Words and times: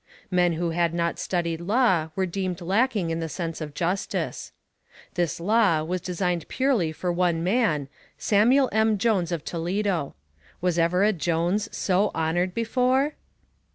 Men 0.31 0.53
who 0.53 0.71
had 0.71 0.95
not 0.95 1.19
studied 1.19 1.61
law 1.61 2.09
were 2.15 2.25
deemed 2.25 2.59
lacking 2.59 3.11
in 3.11 3.19
the 3.19 3.29
sense 3.29 3.61
of 3.61 3.75
justice. 3.75 4.51
This 5.13 5.39
law 5.39 5.83
was 5.83 6.01
designed 6.01 6.47
purely 6.47 6.91
for 6.91 7.13
one 7.13 7.43
man 7.43 7.87
Samuel 8.17 8.67
M. 8.71 8.97
Jones 8.97 9.31
of 9.31 9.45
Toledo. 9.45 10.15
Was 10.59 10.79
ever 10.79 11.03
a 11.03 11.13
Jones 11.13 11.69
so 11.71 12.09
honored 12.15 12.55
before? 12.55 13.13